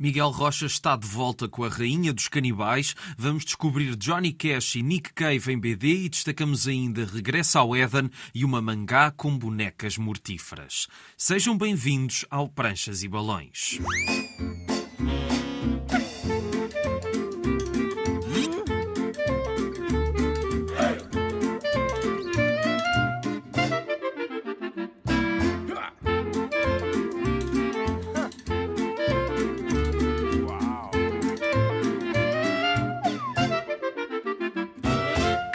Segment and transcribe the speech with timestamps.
[0.00, 2.94] Miguel Rocha está de volta com a Rainha dos Canibais.
[3.18, 8.10] Vamos descobrir Johnny Cash e Nick Cave em BD e destacamos ainda Regresso ao Éden
[8.34, 10.88] e uma mangá com bonecas mortíferas.
[11.18, 13.78] Sejam bem-vindos ao Pranchas e Balões.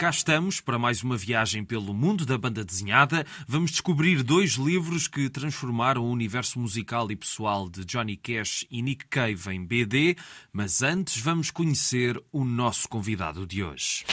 [0.06, 3.26] Cá estamos para mais uma viagem pelo mundo da banda desenhada.
[3.48, 8.82] Vamos descobrir dois livros que transformaram o universo musical e pessoal de Johnny Cash e
[8.82, 10.16] Nick Cave em BD,
[10.52, 14.04] mas antes vamos conhecer o nosso convidado de hoje.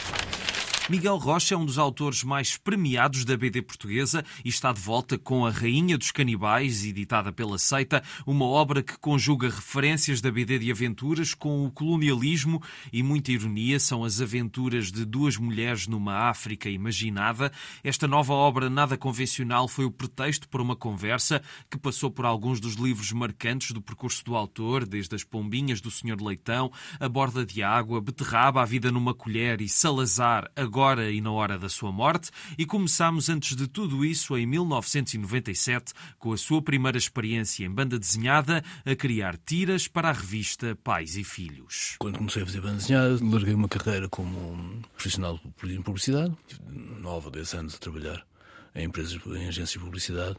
[0.89, 5.17] Miguel Rocha é um dos autores mais premiados da BD portuguesa e está de volta
[5.17, 10.59] com A Rainha dos Canibais, editada pela Seita, uma obra que conjuga referências da BD
[10.59, 13.79] de aventuras com o colonialismo e muita ironia.
[13.79, 17.49] São as aventuras de duas mulheres numa África imaginada.
[17.81, 21.41] Esta nova obra nada convencional foi o pretexto para uma conversa
[21.71, 25.89] que passou por alguns dos livros marcantes do percurso do autor, desde as Pombinhas do
[25.89, 26.69] Senhor Leitão,
[26.99, 31.59] A Borda de Água, Beterraba, A Vida numa Colher e Salazar, agora e na hora
[31.59, 36.97] da sua morte, e começámos antes de tudo isso em 1997, com a sua primeira
[36.97, 41.95] experiência em banda desenhada, a criar tiras para a revista Pais e Filhos.
[41.99, 46.35] Quando comecei a fazer banda desenhada, larguei uma carreira como profissional em publicidade,
[46.67, 48.25] 9 ou 10 anos a trabalhar
[48.73, 50.37] em empresas, em agências de publicidade,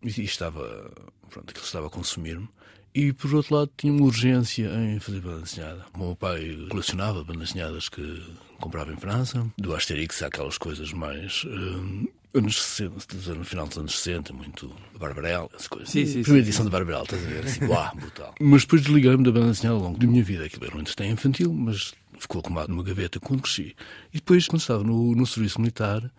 [0.00, 0.92] e estava,
[1.28, 2.48] pronto, aquilo estava a consumir-me.
[2.94, 5.86] E por outro lado tinha uma urgência em fazer banda desenhada.
[5.92, 8.22] O meu pai colecionava bandas desenhadas que
[8.60, 11.44] comprava em França, do Asterix aquelas coisas mais.
[11.44, 15.88] Uh, anos 60, no final dos anos 60, muito Barbarella, essas coisas.
[15.88, 16.70] Sim, sim, Primeira sim, edição sim.
[16.70, 17.44] de Barbarella, estás a ver?
[17.46, 18.34] Assim, uau, brutal.
[18.40, 20.44] Mas depois desliguei-me da banda desenhada ao longo da minha vida.
[20.44, 23.74] Aquilo era um entretenimento infantil, mas ficou acumulado numa gaveta quando cresci.
[24.12, 26.10] E depois, quando estava no, no serviço militar,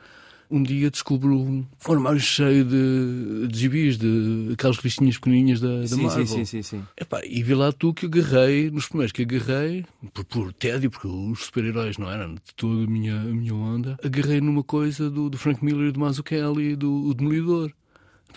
[0.50, 5.88] um dia descubro um armário cheio de, de gibis, de aquelas revistinhas pequenininhas da, da
[5.88, 6.26] sim, Marvel.
[6.26, 6.64] Sim, sim, sim.
[6.64, 6.84] sim.
[7.00, 11.08] Epá, e vi lá tu que agarrei, nos primeiros que agarrei, por, por tédio, porque
[11.08, 15.30] os super-heróis não eram de toda a minha, a minha onda, agarrei numa coisa do,
[15.30, 17.72] do Frank Miller, do Mazzucchelli, do Demolidor.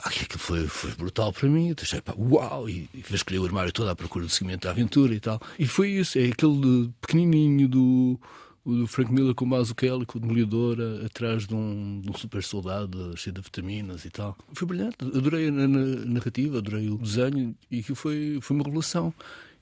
[0.02, 1.68] Aquilo foi, foi brutal para mim.
[1.68, 2.68] Eu achei, pá, uau!
[2.68, 5.40] E, e escolhi o armário todo à procura do seguimento da aventura e tal.
[5.58, 8.20] E foi isso, é aquele pequenininho do
[8.70, 12.14] o do Frank Miller com o Mazzucchelli, com o Demolidor, atrás de um, de um,
[12.14, 14.36] super soldado cheio de vitaminas e tal.
[14.52, 14.96] Foi brilhante.
[15.00, 19.12] Adorei a, narrativa, adorei o desenho e aquilo foi, foi uma revelação.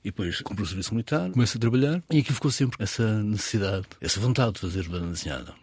[0.03, 3.85] E depois comprei o serviço militar, comecei a trabalhar e aqui ficou sempre essa necessidade,
[3.99, 5.53] essa vontade de fazer banda desenhada.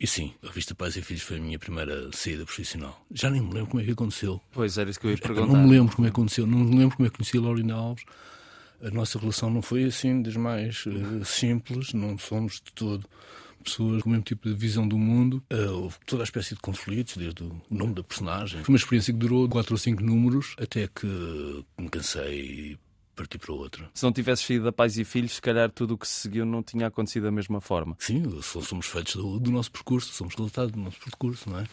[0.00, 3.00] E sim, a revista Pais e Filhos foi a minha primeira saída profissional.
[3.12, 4.40] Já nem me lembro como é que aconteceu.
[4.52, 5.46] Pois era isso que eu ia perguntar.
[5.46, 7.40] Não me lembro como é que aconteceu, não me lembro como é que conheci a
[7.40, 8.04] Laurina Alves
[8.82, 13.06] a nossa relação não foi assim das mais uh, simples, não somos de todo
[13.66, 15.42] pessoas com o mesmo tipo de visão do mundo.
[15.52, 18.62] Uh, houve toda a espécie de conflitos, desde o nome da personagem.
[18.62, 21.06] Foi uma experiência que durou quatro ou cinco números, até que
[21.76, 22.78] me cansei e
[23.14, 23.90] parti para outra.
[23.94, 26.44] Se não tivesses saído da Pais e Filhos, se calhar tudo o que se seguiu
[26.44, 27.96] não tinha acontecido da mesma forma.
[27.98, 31.64] Sim, somos feitos do, do nosso percurso, somos resultado do nosso percurso, não é?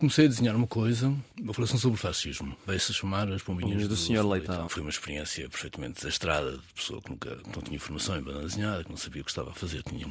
[0.00, 2.56] Comecei a desenhar uma coisa, uma relação sobre o fascismo.
[2.66, 4.26] Veio-se chamar As Pombinhas do, do Sr.
[4.26, 4.66] Leitão.
[4.66, 8.40] Foi uma experiência perfeitamente desastrada, de pessoa que nunca que não tinha formação em banda
[8.40, 10.08] desenhada, que não sabia o que estava a fazer, tinha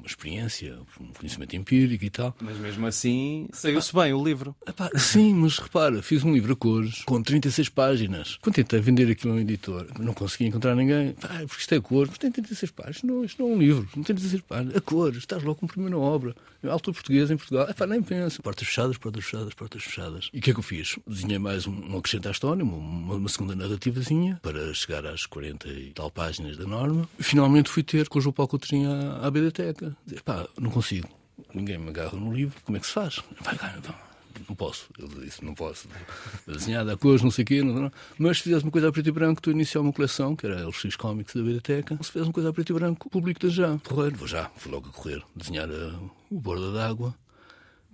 [0.00, 2.34] uma experiência, um conhecimento empírico e tal.
[2.40, 4.56] Mas mesmo assim, saiu-se bem o livro.
[4.66, 8.38] Epá, sim, mas repara, fiz um livro a cores com 36 páginas.
[8.40, 11.14] Quando tentei vender aquilo a um editor, não consegui encontrar ninguém.
[11.22, 13.02] Ah, porque isto é cores, mas tem 36 páginas.
[13.02, 14.76] Não, isto não é um livro, não tem 36 páginas.
[14.76, 16.34] A cores, estás logo com a primeira obra.
[16.68, 17.68] Alto português em Portugal.
[17.70, 18.42] Epá, nem penso.
[18.42, 20.30] Portas fechadas, portas fechadas, portas fechadas.
[20.32, 20.98] E o que é que eu fiz?
[21.06, 25.68] Desenhei mais um, um acrescento à história, uma, uma segunda narrativazinha, para chegar às 40
[25.68, 27.08] e tal páginas da norma.
[27.18, 29.89] Finalmente fui ter com o João Paulo Coutrinho à, à biblioteca.
[30.04, 31.08] Dizer, pá, não consigo.
[31.54, 32.60] Ninguém me agarra no livro.
[32.64, 33.20] Como é que se faz?
[33.40, 34.10] Vai, vai, vai.
[34.48, 34.88] Não posso.
[34.98, 35.88] Ele disse, não posso.
[36.46, 37.62] Desenhada a cores, não sei o quê.
[37.62, 37.92] Não, não.
[38.18, 40.66] Mas se fizesse uma coisa a preto e branco, tu iniciar uma coleção, que era
[40.66, 41.96] LX Comics da biblioteca.
[41.96, 43.78] Se fizesse uma coisa a preto e branco, publico-te já.
[43.78, 44.50] Correr, vou já.
[44.56, 45.22] Fui logo a correr.
[45.34, 47.14] Desenhar uh, o Borda d'Água,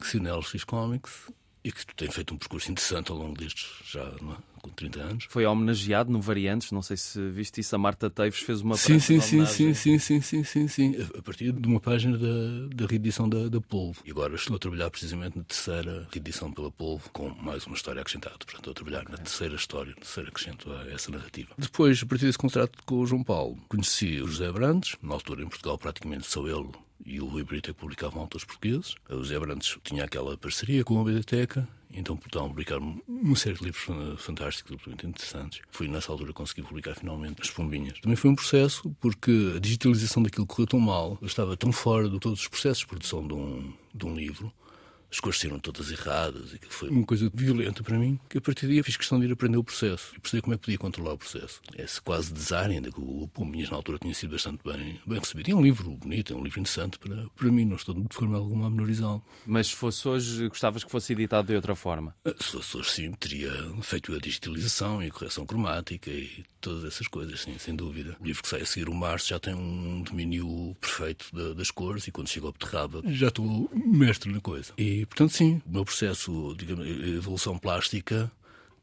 [0.00, 1.30] que se na LX Comics,
[1.64, 4.36] e que tu tem feito um percurso interessante ao longo destes já, não é?
[4.66, 5.26] Com 30 anos.
[5.28, 8.98] Foi homenageado no Variantes, não sei se viste isso, a Marta Teves fez uma sim,
[8.98, 12.86] sim, sim, sim, sim, sim, sim, sim, sim, a partir de uma página da, da
[12.86, 14.00] reedição da, da Polvo.
[14.04, 18.00] E agora estou a trabalhar precisamente na terceira reedição pela Polvo, com mais uma história
[18.00, 18.36] acrescentada.
[18.38, 21.50] Portanto, estou a trabalhar na terceira história, no terceiro acrescento a essa narrativa.
[21.56, 25.42] Depois, a partir desse contrato com o João Paulo, conheci o José Brandes, na altura
[25.42, 26.70] em Portugal praticamente só ele
[27.04, 28.96] e o Rui Brito é que publicavam autores portugueses.
[29.08, 33.64] O Zé Brandes tinha aquela parceria com a biblioteca, então a publicar uma série de
[33.64, 33.84] livros
[34.22, 35.60] fantásticos, absolutamente interessantes.
[35.70, 37.98] Fui nessa altura consegui publicar finalmente As Pombinhas.
[38.00, 42.08] Também foi um processo porque a digitalização daquilo correu tão mal, eu estava tão fora
[42.08, 44.52] de todos os processos de produção de um, de um livro,
[45.10, 48.40] as coisas saíram todas erradas e que foi uma coisa violenta para mim, que a
[48.40, 50.78] partir daí fiz questão de ir aprender o processo e perceber como é que podia
[50.78, 51.60] controlar o processo.
[51.76, 55.48] Esse quase design, ainda que o Pombinhas na altura tinha sido bastante bem, bem recebido.
[55.48, 58.14] E é um livro bonito, é um livro interessante para, para mim, não estou de
[58.14, 59.22] forma alguma a menorizá-lo.
[59.46, 62.14] Mas se fosse hoje, gostavas que fosse editado de outra forma?
[62.24, 63.52] Ah, se fosse hoje, sim, teria
[63.82, 68.16] feito a digitalização e a correção cromática e todas essas coisas, sim, sem dúvida.
[68.20, 72.06] O livro que sai a seguir, o Março, já tem um domínio perfeito das cores
[72.06, 74.72] e quando chega ao beterraba já estou mestre na coisa.
[74.76, 78.30] E portanto, sim, o meu processo, digamos, evolução plástica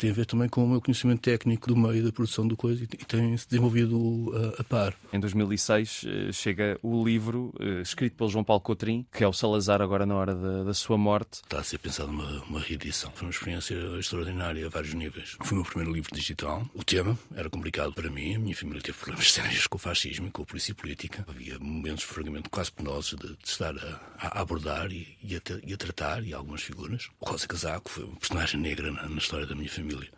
[0.04, 2.84] tem a ver também com o meu conhecimento técnico do meio da produção do coisa
[2.84, 4.94] e tem-se desenvolvido a, a, par.
[5.14, 9.32] Em 2006 eh, chega o livro eh, escrito pelo João Paulo Cotrim, que é o
[9.32, 11.36] Salazar agora na hora da, da sua morte.
[11.36, 13.12] Está a ser pensado uma, uma reedição.
[13.16, 15.38] Foi uma experiência extraordinária a vários níveis.
[15.42, 16.68] Foi o meu primeiro livro digital.
[16.74, 18.36] O tema era complicado para mim.
[18.36, 21.24] A minha família teve problemas sérios com o fascismo e com a polícia política.
[21.30, 25.74] Havia momentos, fragmentos quase penosos de, de estar a, a, abordar e, e, a, e,
[25.74, 27.08] a, tratar, e algumas figuras.
[27.22, 30.10] O Rosa Casaco foi uma personagem negra na, na história da minha família família.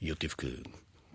[0.00, 0.62] E eu tive que,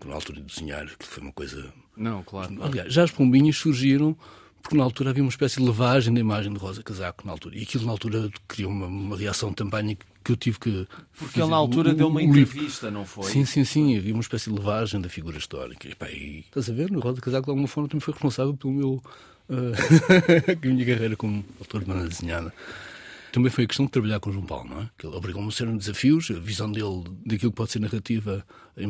[0.04, 1.72] na altura de desenhar, que foi uma coisa.
[1.96, 2.62] Não, claro.
[2.62, 4.16] Aliás, já as pombinhas surgiram
[4.62, 7.56] porque na altura havia uma espécie de lavagem da imagem de Rosa Casaco na altura.
[7.56, 10.88] E aquilo na altura criou uma, uma reação também que eu tive que.
[11.18, 13.30] Porque ele na altura deu uma entrevista, não foi?
[13.30, 13.96] Sim, sim, sim.
[13.98, 15.86] Havia uma espécie de lavagem da figura histórica.
[15.86, 16.90] E, pá, e, estás a ver?
[16.90, 19.02] O Rosa Casaco de alguma forma também foi responsável pelo meu.
[19.46, 22.50] Uh, a minha carreira como autor de banda desenhada
[23.34, 24.90] também foi a questão de trabalhar com o João Paulo, não é?
[24.96, 28.46] Que ele obrigou-me a ser desafios, a visão dele daquilo que pode ser narrativa
[28.76, 28.86] em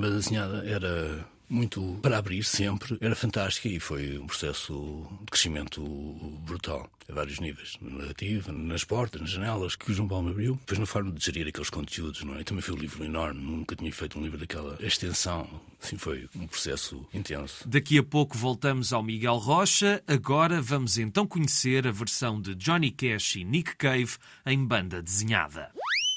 [0.67, 5.83] era muito para abrir sempre, era fantástica e foi um processo de crescimento
[6.47, 10.55] brutal, a vários níveis, na narrativa, nas portas, nas janelas que o João Paulo abriu,
[10.61, 12.45] depois na forma de gerir aqueles conteúdos, não é?
[12.45, 15.49] Também foi um livro enorme, nunca tinha feito um livro daquela extensão,
[15.83, 17.69] assim foi um processo intenso.
[17.69, 22.91] Daqui a pouco voltamos ao Miguel Rocha, agora vamos então conhecer a versão de Johnny
[22.91, 24.17] Cash e Nick Cave
[24.47, 25.71] em banda desenhada.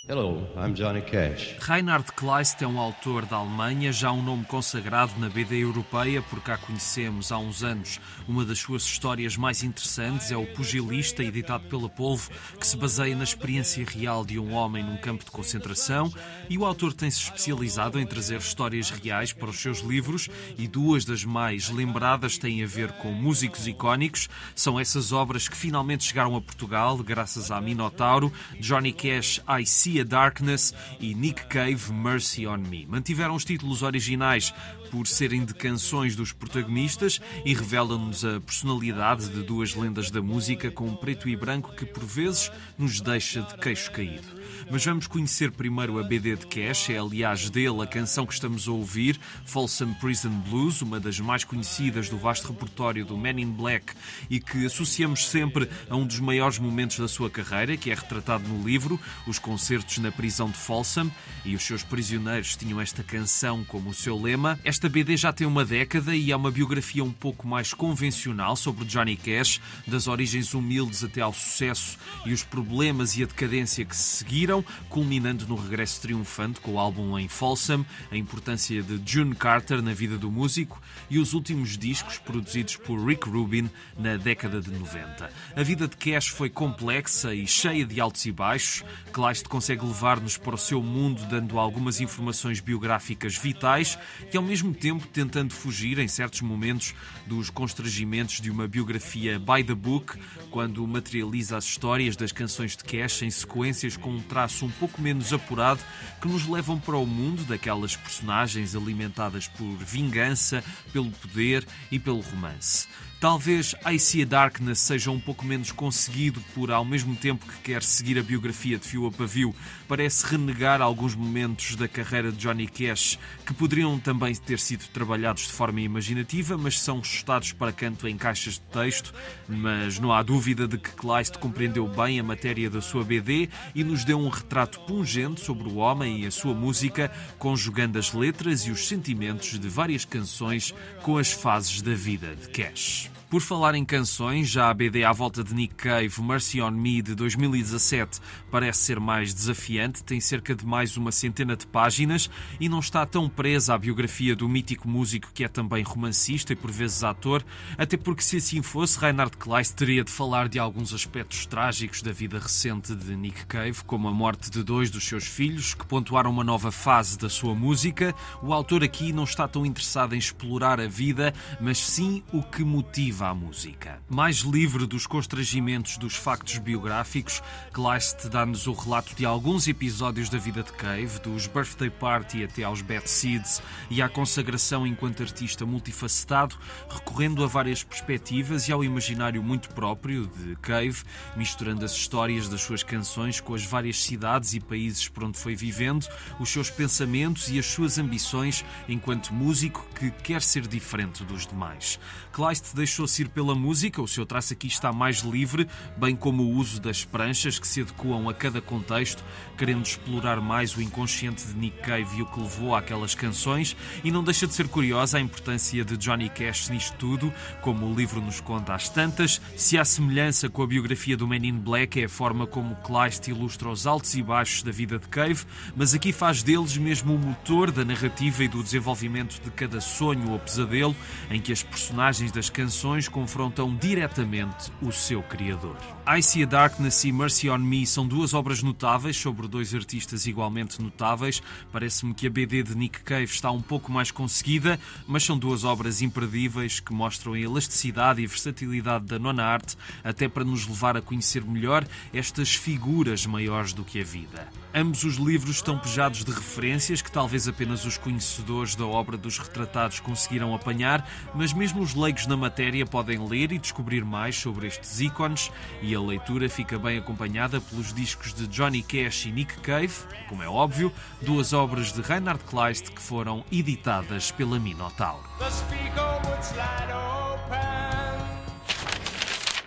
[0.09, 1.57] Hello, I'm Johnny Cash.
[1.59, 6.45] Reinhard Kleist é um autor da Alemanha, já um nome consagrado na BD europeia, porque
[6.45, 11.65] cá conhecemos há uns anos uma das suas histórias mais interessantes, é o Pugilista, editado
[11.67, 16.09] pela Polvo, que se baseia na experiência real de um homem num campo de concentração,
[16.49, 21.03] e o autor tem-se especializado em trazer histórias reais para os seus livros, e duas
[21.03, 24.29] das mais lembradas têm a ver com músicos icónicos.
[24.55, 28.31] São essas obras que finalmente chegaram a Portugal, graças a Minotauro,
[28.61, 32.85] Johnny Cash, I See Darkness e Nick Cave Mercy on Me.
[32.87, 34.53] Mantiveram os títulos originais
[34.91, 40.71] por serem de canções dos protagonistas e revelam-nos a personalidade de duas lendas da música
[40.71, 44.27] com preto e branco que por vezes nos deixa de queixo caído.
[44.71, 48.67] Mas vamos conhecer primeiro a BD de Cash, é aliás dele a canção que estamos
[48.67, 53.51] a ouvir, Folsom Prison Blues, uma das mais conhecidas do vasto repertório do Men in
[53.51, 53.93] Black
[54.29, 58.47] e que associamos sempre a um dos maiores momentos da sua carreira, que é retratado
[58.47, 61.09] no livro, os concertos na prisão de Folsom,
[61.45, 64.59] e os seus prisioneiros tinham esta canção como o seu lema.
[64.63, 68.83] Esta BD já tem uma década e é uma biografia um pouco mais convencional sobre
[68.83, 73.95] Johnny Cash, das origens humildes até ao sucesso e os problemas e a decadência que
[73.95, 79.33] se seguiram culminando no regresso triunfante com o álbum em Folsom, a importância de June
[79.35, 84.59] Carter na vida do músico e os últimos discos produzidos por Rick Rubin na década
[84.59, 85.29] de 90.
[85.55, 88.83] A vida de Cash foi complexa e cheia de altos e baixos.
[89.11, 93.99] Kleist consegue levar-nos para o seu mundo dando algumas informações biográficas vitais
[94.31, 96.95] e ao mesmo tempo tentando fugir em certos momentos
[97.25, 100.17] dos constrangimentos de uma biografia by the book,
[100.51, 105.01] quando materializa as histórias das canções de Cash em sequências com um traço um pouco
[105.01, 105.81] menos apurado
[106.21, 112.21] que nos levam para o mundo daquelas personagens alimentadas por vingança, pelo poder e pelo
[112.21, 112.87] romance.
[113.19, 117.71] Talvez I See a Darkness seja um pouco menos conseguido por, ao mesmo tempo que
[117.71, 119.55] quer seguir a biografia de fio a pavio,
[119.87, 125.47] parece renegar alguns momentos da carreira de Johnny Cash que poderiam também ter sido trabalhados
[125.47, 129.11] de forma imaginativa, mas são chutados para canto em caixas de texto.
[129.47, 133.83] Mas não há dúvida de que Kleist compreendeu bem a matéria da sua BD e
[133.83, 138.61] nos deu um retrato pungente sobre o homem e a sua música, conjugando as letras
[138.67, 140.71] e os sentimentos de várias canções
[141.01, 143.06] com as fases da vida de Cash.
[143.13, 143.26] much.
[143.29, 147.01] Por falar em canções, já a BD à volta de Nick Cave, Mercy on Me,
[147.01, 152.69] de 2017, parece ser mais desafiante, tem cerca de mais uma centena de páginas e
[152.69, 156.71] não está tão presa à biografia do mítico músico que é também romancista e por
[156.71, 157.43] vezes ator,
[157.77, 162.13] até porque se assim fosse, Reinhard Kleist teria de falar de alguns aspectos trágicos da
[162.13, 166.31] vida recente de Nick Cave, como a morte de dois dos seus filhos, que pontuaram
[166.31, 168.15] uma nova fase da sua música.
[168.41, 172.63] O autor aqui não está tão interessado em explorar a vida, mas sim o que
[172.63, 174.01] motiva à música.
[174.09, 180.37] Mais livre dos constrangimentos dos factos biográficos, Kleist dá-nos o relato de alguns episódios da
[180.37, 185.65] vida de Cave, dos birthday party até aos Bad Seeds e à consagração enquanto artista
[185.65, 186.55] multifacetado,
[186.89, 191.03] recorrendo a várias perspectivas e ao imaginário muito próprio de Cave,
[191.35, 195.55] misturando as histórias das suas canções com as várias cidades e países por onde foi
[195.55, 196.07] vivendo,
[196.39, 201.99] os seus pensamentos e as suas ambições enquanto músico que quer ser diferente dos demais.
[202.31, 202.75] Kleist
[203.07, 206.81] deixou-se ir pela música, o seu traço aqui está mais livre, bem como o uso
[206.81, 209.23] das pranchas que se adequam a cada contexto,
[209.57, 214.11] querendo explorar mais o inconsciente de Nick Cave e o que levou àquelas canções, e
[214.11, 218.19] não deixa de ser curiosa a importância de Johnny Cash nisto tudo, como o livro
[218.19, 222.05] nos conta às tantas, se há semelhança com a biografia do Man in Black é
[222.05, 225.45] a forma como Kleist ilustra os altos e baixos da vida de Cave,
[225.75, 230.31] mas aqui faz deles mesmo o motor da narrativa e do desenvolvimento de cada sonho
[230.31, 230.95] ou pesadelo,
[231.31, 235.75] em que as personagens das canções confrontam diretamente o seu criador.
[236.07, 240.25] I See a Darkness e Mercy on Me são duas obras notáveis sobre dois artistas
[240.25, 241.43] igualmente notáveis.
[241.69, 245.65] Parece-me que a BD de Nick Cave está um pouco mais conseguida, mas são duas
[245.65, 250.95] obras imperdíveis que mostram a elasticidade e versatilidade da nona arte, até para nos levar
[250.95, 254.47] a conhecer melhor estas figuras maiores do que a vida.
[254.73, 259.37] Ambos os livros estão pejados de referências que talvez apenas os conhecedores da obra dos
[259.39, 264.67] retratados conseguiram apanhar, mas mesmo os leigos na matéria podem ler e descobrir mais sobre
[264.67, 265.51] estes ícones,
[265.81, 269.93] e a leitura fica bem acompanhada pelos discos de Johnny Cash e Nick Cave,
[270.27, 270.91] como é óbvio,
[271.21, 275.21] duas obras de Reinhard Kleist que foram editadas pela Minotaur.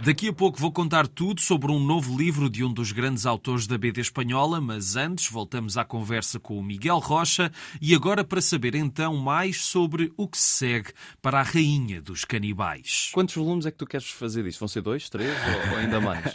[0.02, 3.66] Daqui a pouco vou contar tudo sobre um novo livro de um dos grandes autores
[3.66, 7.52] da BD espanhola, mas antes voltamos à conversa com o Miguel Rocha
[7.83, 12.25] e agora para saber então mais sobre o que se segue para a Rainha dos
[12.25, 13.11] Canibais.
[13.12, 14.61] Quantos volumes é que tu queres fazer disto?
[14.61, 15.30] Vão ser dois, três
[15.71, 16.25] ou ainda mais?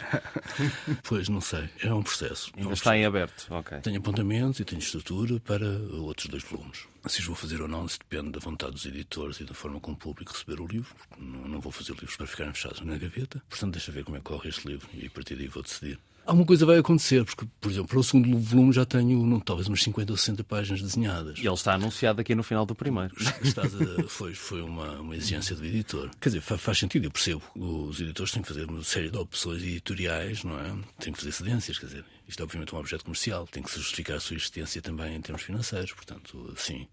[1.02, 1.68] Pois, não sei.
[1.82, 2.50] É um processo.
[2.56, 3.08] Ainda é um está em processo.
[3.08, 3.78] aberto, ok.
[3.80, 6.86] Tenho apontamentos e tenho estrutura para outros dois volumes.
[7.08, 9.78] Se os vou fazer ou não, isso depende da vontade dos editores e da forma
[9.78, 10.92] como o público receber o livro.
[11.16, 13.40] Não, não vou fazer livros para ficarem fechados na gaveta.
[13.48, 16.00] Portanto, deixa ver como é que corre este livro e a partir daí vou decidir.
[16.26, 19.68] Alguma coisa vai acontecer, porque, por exemplo, para o segundo volume já tenho não, talvez
[19.68, 21.38] umas 50 ou 60 páginas desenhadas.
[21.38, 23.14] E ele está anunciado aqui no final do primeiro.
[23.40, 26.10] Estás a- foi foi uma, uma exigência do editor.
[26.20, 27.42] Quer dizer, fa- faz sentido, eu percebo.
[27.54, 30.74] Os editores têm que fazer uma série de opções editoriais, não é?
[30.98, 33.78] Têm que fazer cedências, quer dizer, isto é obviamente um objeto comercial, tem que se
[33.78, 36.88] justificar a sua existência também em termos financeiros, portanto, sim.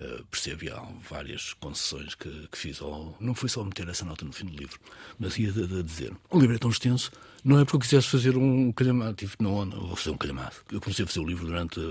[0.00, 2.80] Eh, percebo e há várias concessões que, que fiz.
[2.80, 4.78] Ao, não foi só meter essa nota no fim do livro,
[5.18, 7.10] mas ia de, de dizer: o livro é tão extenso,
[7.44, 10.62] não é porque eu quisesse fazer um calhamaço, tive, não, não vou fazer um calhamaço.
[10.72, 11.82] Eu comecei a fazer o livro durante a,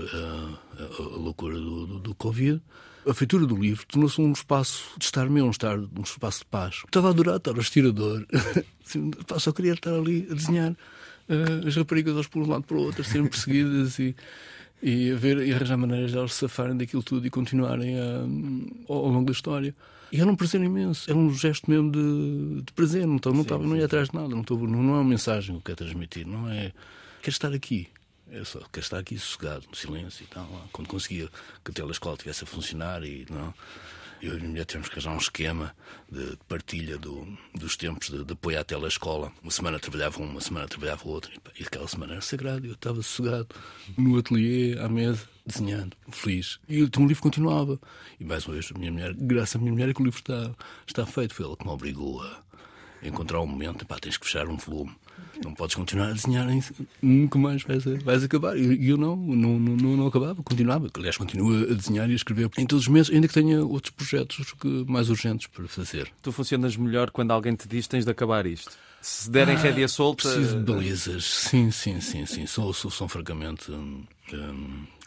[0.82, 2.60] a- a loucura do, do, do Covid.
[3.06, 6.44] A feitura do livro tornou-se um espaço de estar meu, um, estar, um espaço de
[6.46, 6.82] paz.
[6.84, 8.26] Estava a adorar estar ao estirador.
[9.38, 10.76] Só queria estar ali a desenhar
[11.28, 14.14] eh, as raparigas aos por um lado para o outro, serem perseguidas e,
[14.82, 18.20] e ver e arranjar maneiras de elas se safarem daquilo tudo e continuarem a,
[18.88, 19.74] ao, ao longo da história.
[20.10, 23.42] E era um prazer imenso, era um gesto mesmo de, de prazer, não, estava, não,
[23.42, 25.76] estava, não ia atrás de nada, não, estou, não, não é uma mensagem que quero
[25.76, 26.72] transmitir, não é.
[27.20, 27.88] Quero estar aqui.
[28.30, 30.46] Eu só quero estar aqui sossegado, no silêncio e tal.
[30.72, 31.28] Quando conseguia
[31.64, 33.52] que a telescola estivesse a funcionar e não.
[34.20, 35.74] Eu e a minha mulher tivemos que arranjar um esquema
[36.10, 39.32] de partilha do- dos tempos de, de apoio à telescola.
[39.42, 41.30] Uma semana trabalhava uma, uma semana trabalhava outra.
[41.58, 42.66] E, aquela semana era sagrada.
[42.66, 43.46] Eu estava sossegado
[43.96, 46.58] no ateliê, à mesa, desenhando, feliz.
[46.68, 47.78] E então o livro continuava.
[48.18, 50.18] E mais uma vez, a minha mulher, graças à minha mulher, é que o livro
[50.18, 50.50] está,
[50.86, 51.34] está feito.
[51.34, 52.42] Foi ela que me obrigou a
[53.02, 53.86] encontrar um momento.
[53.86, 54.94] Pá, tens que fechar um volume.
[55.44, 56.46] Não podes continuar a desenhar,
[57.02, 58.56] nunca mais vais, vais acabar.
[58.56, 60.88] E eu não, não, não, não, acabava, continuava.
[60.94, 63.92] Aliás, continuo a desenhar e a escrever em todos os meses, ainda que tenha outros
[63.92, 66.10] projetos que, mais urgentes para fazer.
[66.22, 68.72] Tu funcionas melhor quando alguém te diz tens de acabar isto.
[69.00, 70.28] Se derem rédea solta.
[70.28, 72.46] Ah, Preciso de balizas, sim, sim, sim, sim.
[72.46, 74.04] Sou, sou, sou francamente, hum,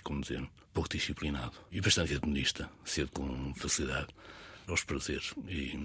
[0.04, 0.42] como dizer,
[0.74, 4.08] pouco disciplinado e bastante hedonista, cedo com facilidade
[4.72, 5.34] aos prazeres.
[5.48, 5.80] E,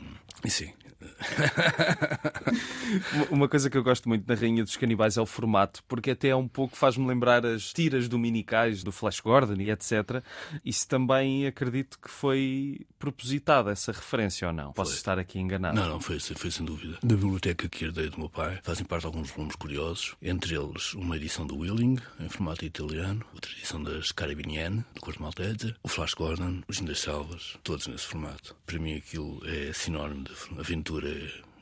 [0.45, 0.73] e sim,
[3.31, 6.29] Uma coisa que eu gosto muito da Rainha dos Canibais é o formato, porque até
[6.29, 10.23] é um pouco faz-me lembrar as tiras dominicais do Flash Gordon e etc.
[10.65, 14.73] Isso também acredito que foi propositada, essa referência ou não?
[14.73, 14.99] Posso Foi.
[14.99, 15.77] estar aqui enganado?
[15.77, 16.99] Não, não, foi, foi sem dúvida.
[17.03, 21.17] Da biblioteca que herdei do meu pai, fazem parte alguns volumes curiosos, entre eles uma
[21.17, 26.15] edição do Willing, em formato italiano, outra edição das Carabinienne, do Corte Maltese, o Flash
[26.15, 28.57] Gordon, os das Selvas, todos nesse formato.
[28.77, 31.09] Para mim aquilo é sinónimo de aventura,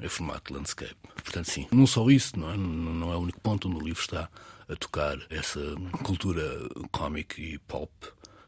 [0.00, 0.96] é formato landscape.
[1.22, 2.56] Portanto, sim, não só isso, não é?
[2.56, 4.28] Não, é o único ponto onde o livro está
[4.68, 5.60] a tocar essa
[6.02, 6.42] cultura
[6.90, 7.88] cómica e pop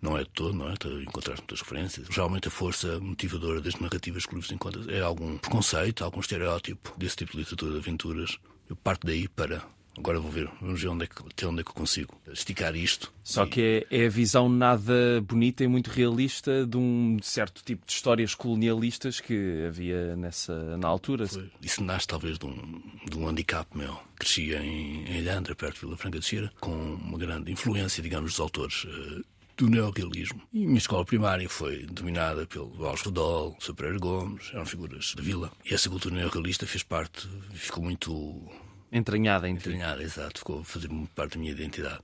[0.02, 0.75] não é de todo, não é?
[0.75, 2.08] Tu Encontrar muitas referências.
[2.11, 6.92] Geralmente a força motivadora das narrativas que o livro encontra é algum preconceito, algum estereótipo
[6.99, 8.37] desse tipo de literatura de aventuras.
[8.68, 9.62] Eu parto daí para.
[9.98, 12.76] Agora vou ver, vamos ver onde é que, até onde é que eu consigo esticar
[12.76, 13.12] isto.
[13.24, 17.86] Só que é, é a visão nada bonita e muito realista de um certo tipo
[17.86, 21.26] de histórias colonialistas que havia nessa, na altura.
[21.26, 21.50] Foi.
[21.62, 23.98] Isso nasce talvez de um, de um handicap meu.
[24.16, 28.32] Crescia em, em Ilhandra, perto de Vila Franca de Xira, com uma grande influência, digamos,
[28.32, 29.22] dos autores eh,
[29.56, 30.40] do neorrealismo.
[30.52, 33.74] E a minha escola primária foi dominada pelo Alves Rodol, Sr.
[33.74, 35.50] Pereira Gomes, eram figuras da vila.
[35.64, 38.42] E essa cultura neorrealista fez parte, ficou muito
[38.93, 39.69] Entranhada em ti.
[39.69, 42.00] entranhada, exato, ficou a fazer parte da minha identidade.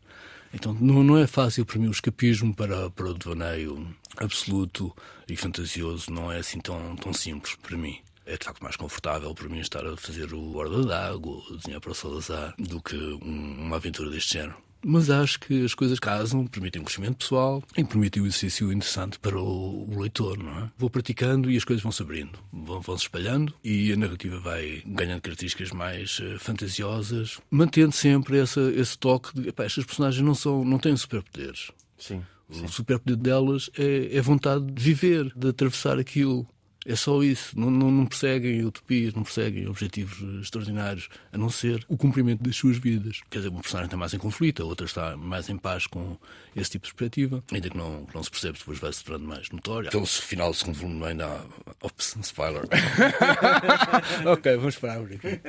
[0.53, 4.95] Então não, não é fácil para mim o escapismo para, para o devaneio absoluto
[5.29, 7.99] e fantasioso, não é assim tão, tão simples para mim.
[8.27, 11.93] É de facto mais confortável para mim estar a fazer o Borda d'Água, desenhar para
[11.93, 14.57] o Salazar, do que um- uma aventura deste género.
[14.85, 19.19] Mas acho que as coisas casam, permitem um crescimento pessoal e permitem um exercício interessante
[19.19, 20.71] para o, o leitor, não é?
[20.77, 24.39] Vou praticando e as coisas vão se abrindo, vão, vão se espalhando e a narrativa
[24.41, 30.25] vai ganhando características mais eh, fantasiosas, mantendo sempre essa, esse toque de epá, estas personagens
[30.25, 31.71] não, são, não têm superpoderes.
[31.97, 32.23] Sim.
[32.49, 36.47] O superpoder delas é, é a vontade de viver, de atravessar aquilo.
[36.85, 37.59] É só isso.
[37.59, 42.57] Não, não, não perseguem utopias, não perseguem objetivos extraordinários, a não ser o cumprimento das
[42.57, 43.21] suas vidas.
[43.31, 46.17] Quer dizer, uma personagem está mais em conflito, a outra está mais em paz com
[46.55, 49.29] esse tipo de perspectiva, ainda que não, que não se percebe, depois vai se tornando
[49.29, 49.91] mais notória.
[49.91, 51.45] Pelo final do segundo volume ainda há.
[51.83, 52.65] Ops, spoiler.
[54.27, 55.41] ok, vamos parar por aqui.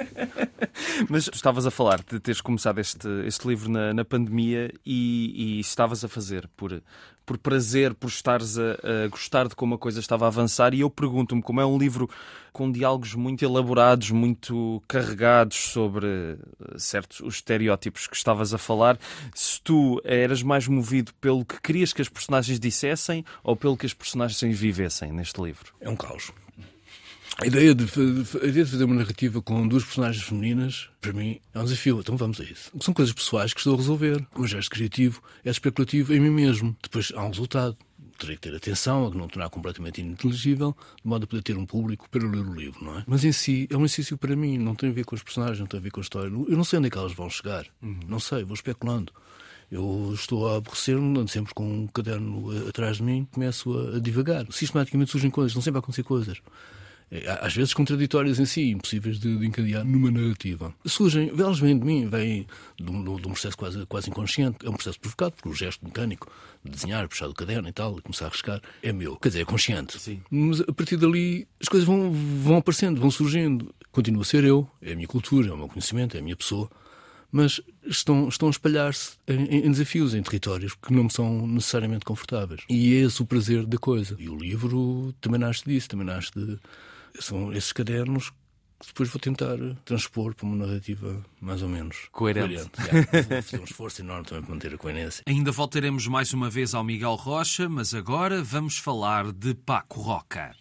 [1.10, 5.58] Mas tu estavas a falar de teres começado este, este livro na, na pandemia e,
[5.58, 6.82] e estavas a fazer por,
[7.26, 8.74] por prazer, por estares a,
[9.06, 10.74] a gostar de como a coisa estava a avançar.
[10.74, 12.10] E eu pergunto-me, como é um livro
[12.52, 16.38] com diálogos muito elaborados, muito carregados sobre eh,
[16.78, 19.00] certos os estereótipos que estavas a falar,
[19.34, 23.86] se tu eras mais movido pelo que querias que as personagens dissessem ou pelo que
[23.86, 25.74] as personagens vivessem neste livro?
[25.82, 26.32] É um caos.
[27.42, 31.40] A ideia, de, a ideia de fazer uma narrativa com duas personagens femininas, para mim,
[31.54, 32.00] é um desafio.
[32.00, 32.72] Então vamos a isso.
[32.80, 34.26] São coisas pessoais que estou a resolver.
[34.36, 36.76] O gesto criativo é especulativo em mim mesmo.
[36.82, 37.76] Depois há um resultado.
[38.20, 41.66] Terei que ter atenção a não tornar completamente ininteligível, de modo a poder ter um
[41.66, 43.04] público para ler o livro, não é?
[43.08, 45.60] Mas em si é um exercício para mim, não tem a ver com os personagens,
[45.60, 46.28] não tem a ver com a história.
[46.28, 47.66] Eu não sei onde é que elas vão chegar.
[47.82, 49.12] Não sei, vou especulando.
[49.72, 53.98] Eu estou a aborrecer-me, ando sempre com um caderno eh, atrás de mim, começo a,
[53.98, 54.46] a divagar.
[54.52, 56.40] Sistematicamente surgem coisas, estão sempre a acontecer coisas.
[57.14, 60.74] É, Às vezes contraditórias em si, impossíveis de, de encadear numa narrativa.
[60.84, 64.66] Surgem, elas vêm de mim, vêm de um, de um processo quase, quase inconsciente.
[64.66, 66.32] É um processo provocado por um gesto mecânico
[66.64, 68.60] de desenhar, puxar do caderno e tal, e começar a riscar.
[68.82, 69.16] É meu.
[69.18, 70.00] Quer dizer, é consciente.
[70.00, 70.22] Sim.
[70.32, 73.74] Mas a partir dali as coisas vão, vão aparecendo, vão surgindo.
[73.92, 76.36] Continua a ser eu, é a minha cultura, é o meu conhecimento, é a minha
[76.36, 76.68] pessoa
[77.34, 82.06] mas estão, estão a espalhar-se em, em desafios, em territórios que não me são necessariamente
[82.06, 82.62] confortáveis.
[82.70, 84.16] E é esse o prazer da coisa.
[84.20, 86.60] E o livro também nasce disso, também nasce de.
[87.20, 88.32] São esses cadernos
[88.80, 92.54] que depois vou tentar transpor para uma narrativa mais ou menos Coerente.
[92.54, 92.70] Yeah,
[93.30, 95.24] vou fazer um esforço enorme também para manter a coerência.
[95.28, 100.54] Ainda voltaremos mais uma vez ao Miguel Rocha, mas agora vamos falar de Paco Roca.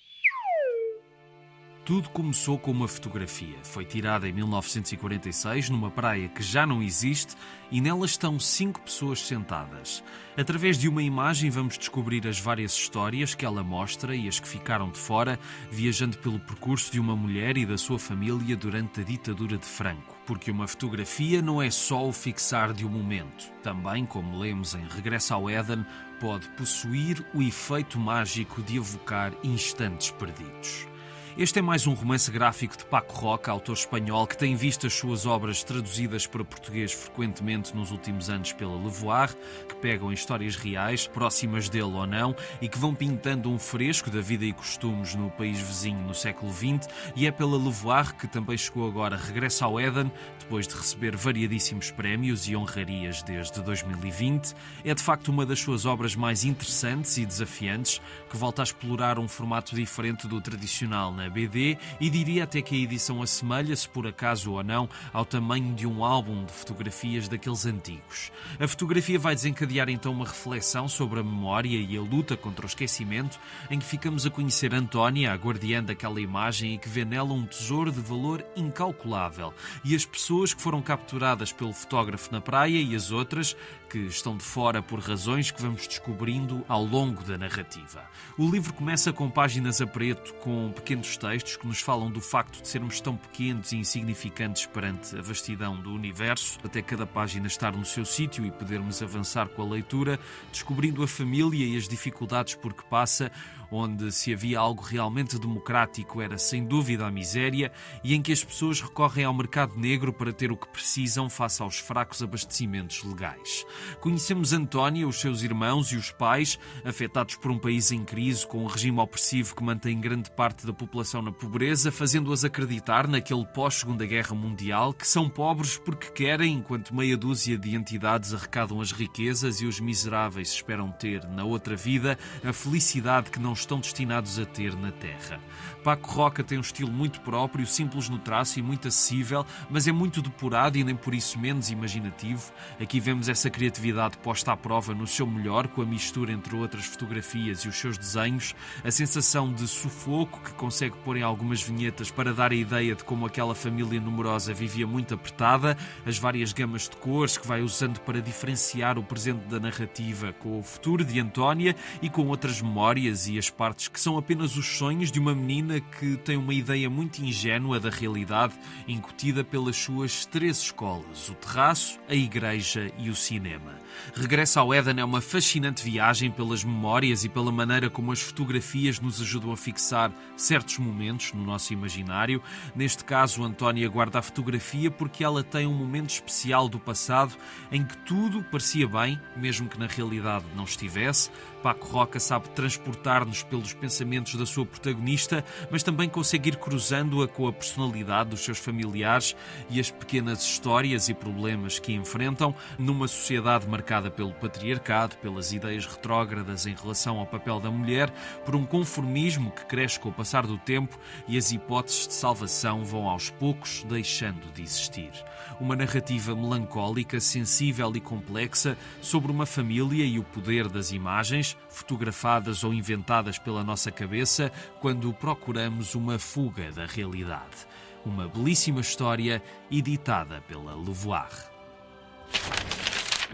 [1.84, 3.56] Tudo começou com uma fotografia.
[3.64, 7.34] Foi tirada em 1946 numa praia que já não existe
[7.72, 10.02] e nela estão cinco pessoas sentadas.
[10.36, 14.46] Através de uma imagem vamos descobrir as várias histórias que ela mostra e as que
[14.46, 15.40] ficaram de fora,
[15.72, 20.16] viajando pelo percurso de uma mulher e da sua família durante a ditadura de Franco.
[20.24, 23.50] Porque uma fotografia não é só o fixar de um momento.
[23.60, 25.84] Também, como lemos em Regresso ao Éden,
[26.20, 30.91] pode possuir o efeito mágico de evocar instantes perdidos.
[31.38, 34.92] Este é mais um romance gráfico de Paco Roca, autor espanhol, que tem visto as
[34.92, 39.34] suas obras traduzidas para português frequentemente nos últimos anos pela Levoir,
[39.66, 44.10] que pegam em histórias reais, próximas dele ou não, e que vão pintando um fresco
[44.10, 48.28] da vida e costumes no país vizinho no século XX, e é pela Levoir que
[48.28, 54.54] também chegou agora Regressa ao Éden, depois de receber variadíssimos prémios e honrarias desde 2020.
[54.84, 59.18] É de facto uma das suas obras mais interessantes e desafiantes, que volta a explorar
[59.18, 64.06] um formato diferente do tradicional na BD e diria até que a edição assemelha-se, por
[64.06, 68.32] acaso ou não, ao tamanho de um álbum de fotografias daqueles antigos.
[68.58, 72.68] A fotografia vai desencadear então uma reflexão sobre a memória e a luta contra o
[72.68, 73.38] esquecimento,
[73.70, 77.46] em que ficamos a conhecer Antónia, a guardiã daquela imagem e que vê nela um
[77.46, 79.54] tesouro de valor incalculável,
[79.84, 83.56] e as pessoas que foram capturadas pelo fotógrafo na praia e as outras
[83.88, 88.02] que estão de fora por razões que vamos descobrindo ao longo da narrativa.
[88.38, 92.60] O livro começa com páginas a preto, com pequenos textos que nos falam do facto
[92.60, 97.72] de sermos tão pequenos e insignificantes perante a vastidão do universo, até cada página estar
[97.72, 100.18] no seu sítio e podermos avançar com a leitura,
[100.50, 103.30] descobrindo a família e as dificuldades por que passa,
[103.72, 107.72] onde se havia algo realmente democrático era sem dúvida a miséria
[108.04, 111.62] e em que as pessoas recorrem ao mercado negro para ter o que precisam face
[111.62, 113.64] aos fracos abastecimentos legais.
[114.00, 118.64] Conhecemos Antónia, os seus irmãos e os pais, afetados por um país em crise com
[118.64, 124.06] um regime opressivo que mantém grande parte da população na pobreza, fazendo-as acreditar naquele pós-Segunda
[124.06, 129.60] Guerra Mundial que são pobres porque querem, enquanto meia dúzia de entidades arrecadam as riquezas
[129.60, 134.46] e os miseráveis esperam ter na outra vida a felicidade que não estão destinados a
[134.46, 135.40] ter na Terra.
[135.82, 139.92] Paco Roca tem um estilo muito próprio, simples no traço e muito acessível, mas é
[139.92, 142.52] muito depurado e nem por isso menos imaginativo.
[142.80, 146.84] Aqui vemos essa criatividade posta à prova no seu melhor, com a mistura entre outras
[146.84, 152.10] fotografias e os seus desenhos, a sensação de sufoco que consegue pôr em algumas vinhetas
[152.10, 155.76] para dar a ideia de como aquela família numerosa vivia muito apertada,
[156.06, 160.58] as várias gamas de cores que vai usando para diferenciar o presente da narrativa com
[160.58, 164.66] o futuro de Antónia e com outras memórias e as partes que são apenas os
[164.66, 168.54] sonhos de uma menina que tem uma ideia muito ingênua da realidade,
[168.86, 173.72] incutida pelas suas três escolas: o terraço, a igreja e o cinema.
[174.14, 179.00] Regresso ao Éden é uma fascinante viagem pelas memórias e pela maneira como as fotografias
[179.00, 182.42] nos ajudam a fixar certos momentos no nosso imaginário.
[182.74, 187.36] Neste caso, Antónia guarda a fotografia porque ela tem um momento especial do passado
[187.70, 191.30] em que tudo parecia bem, mesmo que na realidade não estivesse.
[191.62, 197.46] Paco Roca sabe transportar-nos pelos pensamentos da sua protagonista, mas também consegue ir cruzando-a com
[197.46, 199.36] a personalidade dos seus familiares
[199.70, 205.86] e as pequenas histórias e problemas que enfrentam numa sociedade marcada pelo patriarcado, pelas ideias
[205.86, 208.10] retrógradas em relação ao papel da mulher,
[208.44, 210.98] por um conformismo que cresce com o passar do tempo
[211.28, 215.12] e as hipóteses de salvação vão aos poucos deixando de existir.
[215.60, 222.64] Uma narrativa melancólica, sensível e complexa sobre uma família e o poder das imagens fotografadas
[222.64, 227.66] ou inventadas pela nossa cabeça quando procuramos uma fuga da realidade.
[228.04, 231.52] Uma belíssima história editada pela Levoir.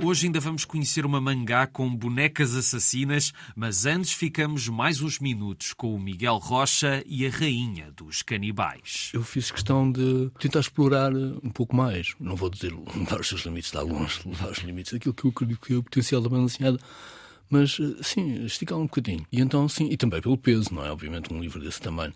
[0.00, 5.72] Hoje ainda vamos conhecer uma mangá com bonecas assassinas, mas antes ficamos mais uns minutos
[5.72, 9.10] com o Miguel Rocha e a rainha dos canibais.
[9.12, 12.14] Eu fiz questão de tentar explorar um pouco mais.
[12.20, 15.30] Não vou dizer levar os seus limites, está longe, levar os limites daquilo que eu
[15.30, 16.78] acredito que é o potencial da banda desenhada
[17.48, 19.26] mas sim, esticar um bocadinho.
[19.32, 20.90] E então, sim, e também pelo peso, não é?
[20.90, 22.14] Obviamente, um livro desse tamanho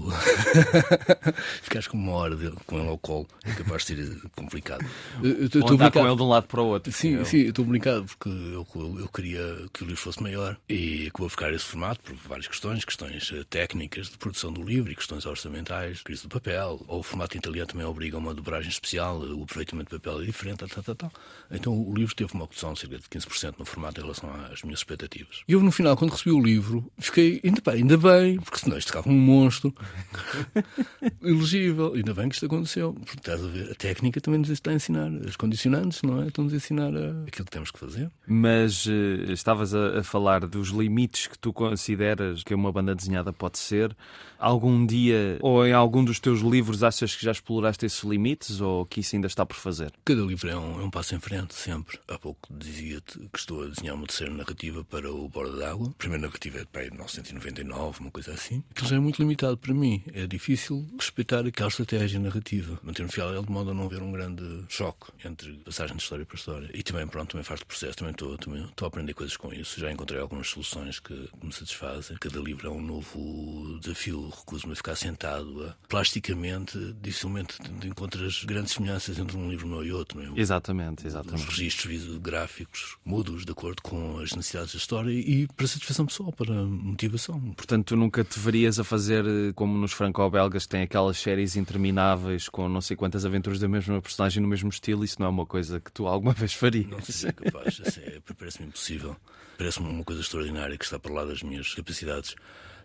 [1.62, 4.84] ficas com uma hora dele, com ele ao colo, é capaz de ser complicado.
[5.22, 6.92] Eu, eu, andar com ele de um lado para o outro.
[6.92, 7.24] Sim, eu...
[7.24, 8.66] sim, estou brincado porque eu,
[8.98, 12.46] eu, queria que o livro fosse maior e que vou ficar esse formato por várias
[12.46, 17.00] questões, questões eh, técnicas de produção do livro e questões orçamentais, crise do papel, ou
[17.00, 20.66] o formato italiano também obriga a uma dobragem especial, o aproveitamento do papel é diferente,
[20.66, 21.12] tal, tal, tal.
[21.50, 24.62] Então o livro teve uma redução de cerca de 15% no formato em relação às
[24.62, 25.42] minhas expectativas.
[25.48, 28.76] E eu, no final, quando recebi o livro, fiquei, ainda bem, ainda bem, porque senão
[28.76, 29.74] isto ficava um monstro.
[31.22, 31.94] Elegível.
[31.94, 32.92] Ainda bem que isto aconteceu.
[32.92, 35.10] Porque estás a ver, a técnica também nos está a ensinar.
[35.26, 36.26] As condicionantes, não é?
[36.26, 37.22] Estão-nos a ensinar a...
[37.26, 38.10] aquilo que temos que fazer.
[38.26, 43.32] Mas uh, estavas a, a, falar dos limites que tu consideras que uma banda desenhada
[43.32, 43.96] pode ser.
[44.38, 48.84] Algum dia, ou em algum dos teus livros, achas que já exploraste esses limites ou
[48.84, 49.92] que isso ainda está por fazer?
[50.04, 51.98] Cada livro é um, é um passo em frente, sempre.
[52.06, 55.88] Há pouco dizia-te que estou a desenhar uma terceira narrativa para o Borda d'Água.
[55.88, 58.62] A primeira narrativa é de 1999, uma coisa assim.
[58.70, 63.30] Aquilo já é muito limitado para mim é difícil respeitar aquela estratégia narrativa, manter-me fiel
[63.30, 66.36] a ele de modo a não haver um grande choque entre passagem de história para
[66.36, 66.70] história.
[66.72, 69.80] E também, pronto, também faz processo, também estou, também estou a aprender coisas com isso.
[69.80, 72.16] Já encontrei algumas soluções que me satisfazem.
[72.20, 75.74] Cada livro é um novo desafio, recuso-me a ficar sentado.
[75.88, 80.22] Plasticamente, dificilmente encontras grandes semelhanças entre um livro meu e outro.
[80.22, 80.40] Não é?
[80.40, 81.42] Exatamente, exatamente.
[81.42, 86.32] Os registros gráficos mudos de acordo com as necessidades da história e para satisfação pessoal,
[86.32, 87.40] para motivação.
[87.56, 92.48] Portanto, tu nunca te verias a fazer eh, como nos franco-belgas têm aquelas séries intermináveis
[92.48, 95.46] com não sei quantas aventuras da mesma personagem no mesmo estilo, isso não é uma
[95.46, 96.86] coisa que tu alguma vez farias?
[96.86, 99.16] Não sei capaz, é, parece-me impossível.
[99.58, 102.36] Parece-me uma coisa extraordinária que está para lá das minhas capacidades.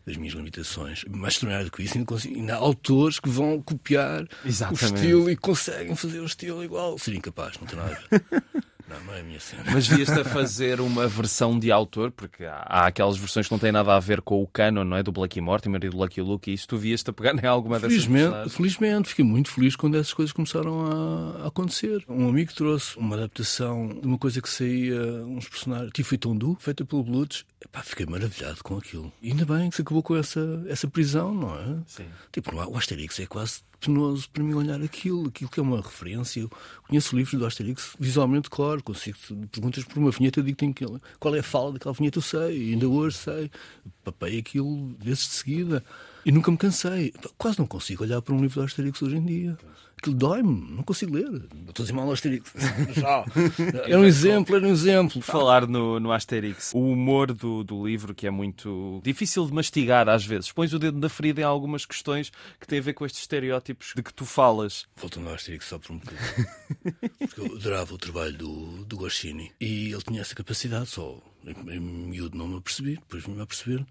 [0.06, 1.04] das minhas limitações.
[1.10, 4.84] Mais extraordinário do que isso, ainda, consigo, ainda há autores que vão copiar Exatamente.
[4.84, 6.98] o estilo e conseguem fazer o estilo igual.
[6.98, 8.44] Seria incapaz, não tem nada a ver.
[8.92, 9.64] Não, não é a minha cena.
[9.72, 13.60] Mas vias-te a fazer uma versão de autor, porque há, há aquelas versões que não
[13.60, 15.04] têm nada a ver com o canon, não é?
[15.04, 17.80] Do Black Mortimer e do Lucky Luke, e isso tu vias-te a pegar em alguma
[17.80, 18.56] dessas Felizmente, personagens?
[18.56, 22.04] felizmente, fiquei muito feliz quando essas coisas começaram a, a acontecer.
[22.08, 26.86] Um amigo trouxe uma adaptação de uma coisa que saía, uns personagens, tipo Tondu, feita
[26.86, 27.46] pelo Blutz.
[27.64, 29.12] Epá, fiquei maravilhado com aquilo.
[29.22, 31.78] E ainda bem que se acabou com essa, essa prisão, não é?
[31.88, 32.06] Sim.
[32.32, 36.40] Tipo, o Asterix é quase penoso para mim olhar aquilo, aquilo que é uma referência.
[36.42, 36.52] Eu
[36.88, 39.18] conheço livros do Asterix visualmente, claro, consigo
[39.52, 40.86] perguntas por uma vinheta, digo que,
[41.20, 43.52] qual é a fala daquela vinheta, eu sei, ainda hoje sei.
[44.04, 45.84] Papei aquilo vezes de seguida.
[46.26, 47.14] E nunca me cansei.
[47.38, 49.58] Quase não consigo olhar para um livro do Asterix hoje em dia.
[49.98, 51.28] Aquilo dói-me, não consigo ler.
[51.68, 52.52] Estou a dizer mal ao Asterix.
[52.96, 53.24] Já.
[53.86, 55.22] Era um exemplo, era um exemplo.
[55.22, 60.10] Falar no, no Asterix, o humor do, do livro, que é muito difícil de mastigar
[60.10, 60.52] às vezes.
[60.52, 63.94] Pões o dedo na ferida em algumas questões que têm a ver com estes estereótipos
[63.96, 64.88] de que tu falas.
[64.98, 66.48] Voltando ao Asterix só por um bocadinho.
[67.20, 69.52] Porque eu adorava o trabalho do, do Goscini.
[69.62, 73.86] E ele tinha essa capacidade, só em, miúdo não me apercebi, depois vim-me a perceber,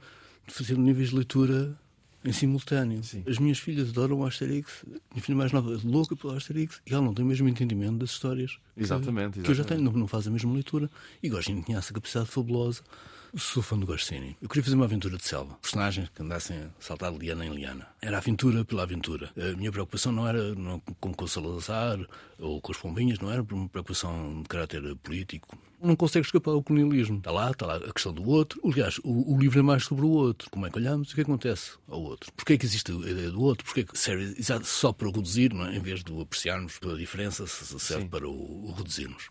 [0.46, 1.78] de fazer níveis de leitura
[2.24, 3.00] em simultâneo.
[3.26, 4.85] As minhas filhas adoram o Asterix.
[5.12, 7.96] Minha filha mais nova é louca pelo Asterix e ela não tem o mesmo entendimento
[7.98, 9.85] das histórias que- Exatamente, que eu já exatamente.
[9.85, 10.90] tenho, não, não faz a mesma leitura.
[11.22, 12.83] E Goscini tinha essa capacidade fabulosa.
[13.36, 14.36] Sou fã do Goscini.
[14.42, 15.56] Eu queria fazer uma aventura de selva.
[15.62, 17.86] Personagens que andassem a saltar liana em liana.
[18.02, 19.30] Era aventura pela aventura.
[19.36, 21.98] A minha preocupação não era não, como com o Salazar
[22.40, 25.56] ou com os pombinhas, não era uma preocupação de caráter político.
[25.80, 27.18] Não consegue escapar ao colonialismo.
[27.18, 28.60] Está lá, está lá a questão do outro.
[28.64, 30.50] Aliás, o, o livro é mais sobre o outro.
[30.50, 32.32] Como é que olhamos o que acontece ao outro?
[32.32, 33.64] Porquê é que existe a ideia do outro?
[33.64, 35.76] Porquê é que serve só para reduzir, não é?
[35.76, 39.28] em vez de o apreciarmos pela diferença, se serve para o, o reduzirmos?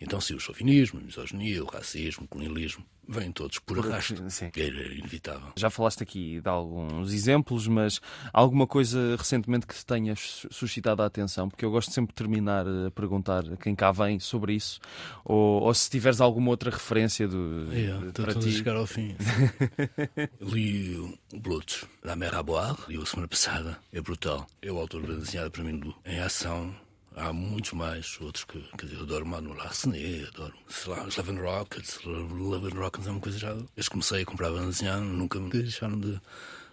[0.00, 4.22] Então, se o chauvinismo, a misoginia, o racismo, o colonialismo, vêm todos por arrasto.
[4.30, 4.50] sim.
[4.56, 5.52] Era inevitável.
[5.56, 8.00] Já falaste aqui de alguns exemplos, mas
[8.32, 11.48] alguma coisa recentemente que te tenha su- suscitado a atenção?
[11.48, 14.80] Porque eu gosto sempre de terminar a perguntar a quem cá vem sobre isso,
[15.24, 18.52] ou, ou se tiveres alguma outra referência do, É, para a ti.
[18.52, 19.14] chegar ao fim.
[20.40, 23.78] li o Blutz, La Mer à Boire, li a semana passada.
[23.92, 24.46] É brutal.
[24.62, 26.74] É o autor desenhado para mim do- em ação.
[27.20, 31.38] Há muitos mais, outros que, quer dizer, eu adoro Manu Larsenet, adoro sei lá, Slaven
[31.38, 33.54] Rockets, Slaven Rockets é uma coisa já.
[33.76, 36.18] Que comecei a comprar banda desenhada, nunca me deixaram de,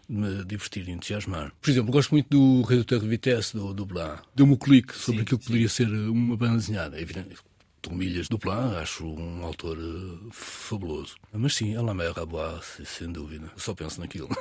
[0.08, 1.52] me divertir e entusiasmar.
[1.62, 4.22] Por exemplo, gosto muito do Redutor de Vitesse do, do Blanc.
[4.34, 6.98] Deu-me o clique sobre aquilo que poderia ser uma banda desenhada.
[6.98, 7.36] É evidente.
[7.82, 11.16] Tomilhas do Plan, acho um autor eh, fabuloso.
[11.32, 13.52] Mas sim, a La Mer à Boire, se- sem dúvida.
[13.54, 14.28] Eu só penso naquilo.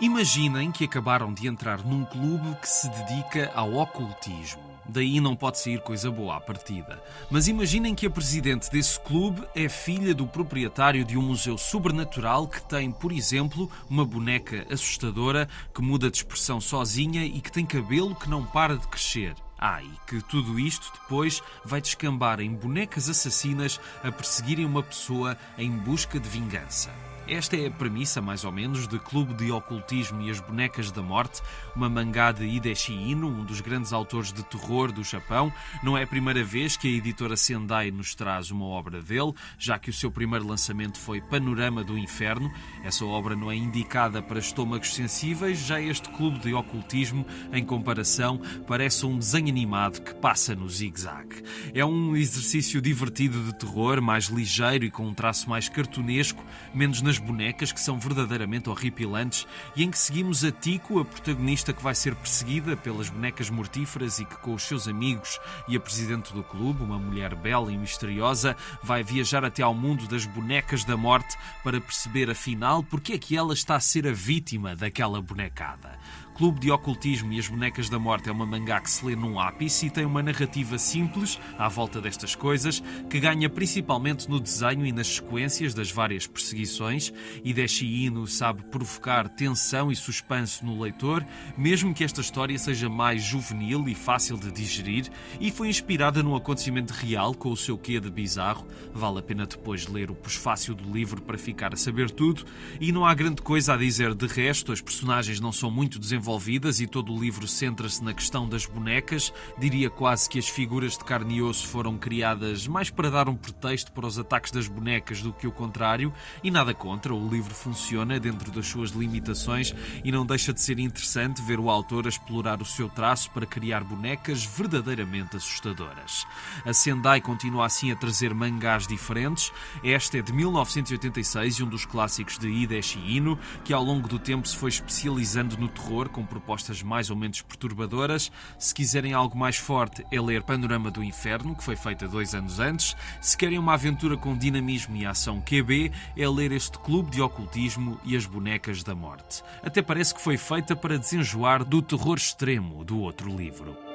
[0.00, 4.60] Imaginem que acabaram de entrar num clube que se dedica ao ocultismo.
[4.86, 7.00] Daí não pode sair coisa boa à partida.
[7.30, 12.48] Mas imaginem que a presidente desse clube é filha do proprietário de um museu sobrenatural
[12.48, 17.64] que tem, por exemplo, uma boneca assustadora que muda de expressão sozinha e que tem
[17.64, 19.34] cabelo que não para de crescer.
[19.66, 25.38] Ah, e que tudo isto depois vai descambar em bonecas assassinas a perseguirem uma pessoa
[25.56, 26.90] em busca de vingança.
[27.26, 31.00] Esta é a premissa, mais ou menos, de Clube de Ocultismo e as Bonecas da
[31.00, 31.40] Morte,
[31.74, 35.50] uma mangá de Hideshi Ino, um dos grandes autores de terror do Japão.
[35.82, 39.78] Não é a primeira vez que a editora Sendai nos traz uma obra dele, já
[39.78, 42.52] que o seu primeiro lançamento foi Panorama do Inferno.
[42.84, 47.24] Essa obra não é indicada para estômagos sensíveis, já este Clube de Ocultismo,
[47.54, 51.44] em comparação, parece um desenho animado que passa no zigue-zague.
[51.72, 57.00] É um exercício divertido de terror, mais ligeiro e com um traço mais cartunesco, menos
[57.00, 61.82] nas bonecas, que são verdadeiramente horripilantes, e em que seguimos a Tico, a protagonista que
[61.82, 65.38] vai ser perseguida pelas bonecas mortíferas e que, com os seus amigos
[65.68, 70.08] e a presidente do clube, uma mulher bela e misteriosa, vai viajar até ao mundo
[70.08, 74.12] das bonecas da morte para perceber, afinal, porque é que ela está a ser a
[74.12, 75.96] vítima daquela bonecada.
[76.34, 79.38] Clube de Ocultismo e as Bonecas da Morte é uma mangá que se lê num
[79.38, 84.84] ápice e tem uma narrativa simples à volta destas coisas, que ganha principalmente no desenho
[84.84, 87.12] e nas sequências das várias perseguições.
[87.44, 91.24] Hideshi Ino sabe provocar tensão e suspense no leitor,
[91.56, 96.34] mesmo que esta história seja mais juvenil e fácil de digerir, e foi inspirada num
[96.34, 98.66] acontecimento real com o seu quê de bizarro.
[98.92, 102.44] Vale a pena depois ler o pós-fácil do livro para ficar a saber tudo,
[102.80, 106.23] e não há grande coisa a dizer de resto, as personagens não são muito desenvolvidas
[106.24, 109.30] envolvidas e todo o livro centra-se na questão das bonecas.
[109.58, 113.36] Diria quase que as figuras de carne e osso foram criadas mais para dar um
[113.36, 116.10] pretexto para os ataques das bonecas do que o contrário,
[116.42, 120.78] e nada contra, o livro funciona dentro das suas limitações e não deixa de ser
[120.78, 126.26] interessante ver o autor a explorar o seu traço para criar bonecas verdadeiramente assustadoras.
[126.64, 129.52] A Sendai continua assim a trazer mangás diferentes.
[129.82, 134.18] Esta é de 1986 e um dos clássicos de Hideshi Ino, que ao longo do
[134.18, 138.30] tempo se foi especializando no terror com propostas mais ou menos perturbadoras.
[138.56, 142.60] Se quiserem algo mais forte, é ler Panorama do Inferno, que foi feita dois anos
[142.60, 142.96] antes.
[143.20, 148.00] Se querem uma aventura com dinamismo e ação QB, é ler este Clube de Ocultismo
[148.04, 149.42] e as Bonecas da Morte.
[149.62, 153.93] Até parece que foi feita para desenjoar do terror extremo do outro livro.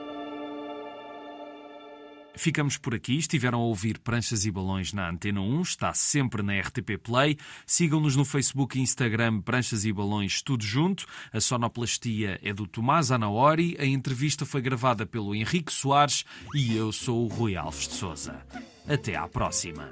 [2.40, 3.18] Ficamos por aqui.
[3.18, 5.62] Estiveram a ouvir Pranchas e Balões na Antena 1.
[5.62, 7.38] Está sempre na RTP Play.
[7.66, 11.06] Sigam-nos no Facebook e Instagram Pranchas e Balões tudo junto.
[11.34, 13.76] A sonoplastia é do Tomás Anaori.
[13.78, 16.24] A entrevista foi gravada pelo Henrique Soares
[16.56, 18.42] e eu sou o Rui Alves de Souza.
[18.88, 19.92] Até à próxima.